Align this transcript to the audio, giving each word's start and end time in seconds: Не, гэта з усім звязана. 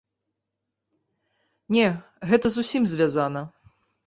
Не, 1.75 1.83
гэта 2.33 2.47
з 2.57 2.65
усім 2.65 2.83
звязана. 2.95 3.41